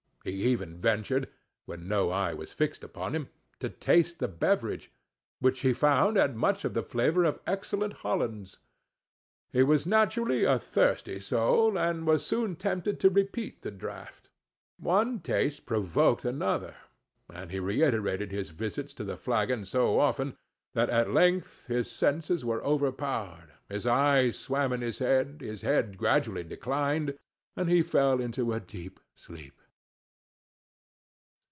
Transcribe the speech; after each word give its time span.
He 0.23 0.43
even 0.43 0.77
ventured, 0.77 1.29
when 1.65 1.87
no 1.87 2.11
eye 2.11 2.35
was 2.35 2.53
fixed 2.53 2.83
upon 2.83 3.15
him, 3.15 3.29
to 3.59 3.69
taste 3.71 4.19
the 4.19 4.27
beverage, 4.27 4.91
which 5.39 5.61
he 5.61 5.73
found 5.73 6.15
had 6.15 6.35
much 6.35 6.63
of 6.63 6.75
the 6.75 6.83
flavor 6.83 7.23
of 7.23 7.39
excellent 7.47 7.91
Hollands. 7.93 8.59
He 9.51 9.63
was 9.63 9.87
naturally 9.87 10.43
a 10.45 10.59
thirsty 10.59 11.19
soul, 11.19 11.75
and 11.75 12.05
was 12.05 12.23
soon 12.23 12.55
tempted 12.55 12.99
to 12.99 13.09
repeat 13.09 13.63
the 13.63 13.71
draught. 13.71 14.29
One 14.77 15.21
taste 15.21 15.65
provoked 15.65 16.23
another; 16.23 16.75
and 17.27 17.49
he 17.49 17.59
reiterated 17.59 18.31
his 18.31 18.51
visits 18.51 18.93
to 18.93 19.03
the 19.03 19.17
flagon 19.17 19.65
so 19.65 19.99
often 19.99 20.37
that 20.75 20.91
at 20.91 21.09
length 21.09 21.65
his 21.65 21.89
senses 21.89 22.45
were 22.45 22.63
overpowered, 22.63 23.53
his 23.69 23.87
eyes 23.87 24.37
swam 24.37 24.71
in 24.71 24.81
his 24.81 24.99
head, 24.99 25.37
his 25.41 25.63
head 25.63 25.97
gradually 25.97 26.43
declined, 26.43 27.17
and 27.55 27.67
he 27.71 27.81
fell 27.81 28.21
into 28.21 28.53
a 28.53 28.59
deep 28.59 28.99
sleep. 29.15 29.55